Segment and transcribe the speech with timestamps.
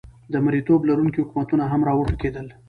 [0.33, 2.47] د مریتوب لرونکي حکومتونه هم را وټوکېدل.